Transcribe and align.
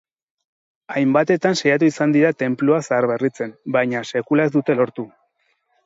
Hainbatetan 0.95 1.59
saiatu 1.59 1.87
izan 1.91 2.17
dira 2.17 2.33
tenplua 2.41 2.81
zaharberritzen, 2.89 3.55
baina 3.79 4.05
sekula 4.15 4.51
ez 4.51 4.57
dute 4.61 4.83
lortu. 4.83 5.11